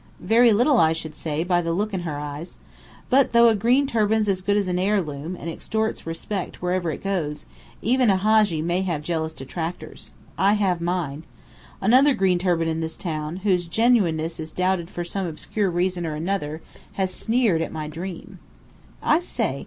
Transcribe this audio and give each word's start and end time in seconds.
"Very 0.19 0.51
little, 0.51 0.79
I 0.79 0.93
should 0.93 1.15
say, 1.15 1.43
by 1.43 1.61
the 1.61 1.73
look 1.73 1.93
in 1.93 1.99
her 1.99 2.17
eyes. 2.17 2.57
But 3.11 3.33
though 3.33 3.49
a 3.49 3.53
green 3.55 3.85
turban's 3.85 4.27
as 4.27 4.41
good 4.41 4.57
as 4.57 4.67
an 4.67 4.79
heirloom, 4.79 5.37
and 5.39 5.47
extorts 5.47 6.07
respect 6.07 6.59
wherever 6.59 6.89
it 6.89 7.03
goes, 7.03 7.45
even 7.83 8.09
a 8.09 8.15
Hadji 8.17 8.63
may 8.63 8.81
have 8.81 9.03
jealous 9.03 9.31
detractors. 9.31 10.13
I 10.39 10.53
have 10.53 10.81
mine. 10.81 11.25
Another 11.81 12.15
green 12.15 12.39
turban 12.39 12.67
in 12.67 12.81
this 12.81 12.97
town, 12.97 13.35
whose 13.45 13.67
genuineness 13.67 14.39
is 14.39 14.51
doubted 14.51 14.89
for 14.89 15.03
some 15.03 15.27
obscure 15.27 15.69
reason 15.69 16.07
or 16.07 16.17
other, 16.27 16.63
has 16.93 17.13
sneered 17.13 17.61
at 17.61 17.71
my 17.71 17.87
dream." 17.87 18.39
"I 19.03 19.19
say! 19.19 19.59